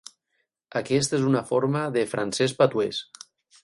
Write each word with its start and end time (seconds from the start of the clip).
Aquest 0.79 1.13
és 1.19 1.27
una 1.33 1.43
forma 1.51 1.85
de 1.99 2.07
francès 2.17 2.59
patuès. 2.63 3.09